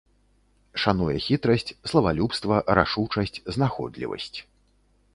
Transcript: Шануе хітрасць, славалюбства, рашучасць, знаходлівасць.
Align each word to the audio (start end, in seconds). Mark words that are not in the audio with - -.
Шануе 0.83 1.17
хітрасць, 1.25 1.69
славалюбства, 1.93 2.55
рашучасць, 2.81 3.41
знаходлівасць. 3.59 4.37